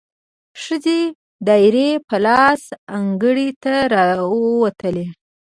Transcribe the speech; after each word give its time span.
ښځې 0.63 1.01
دایرې 1.47 1.89
په 2.07 2.15
لاس 2.25 2.61
انګړ 2.97 3.35
ته 3.63 3.73
راووتلې، 3.93 5.07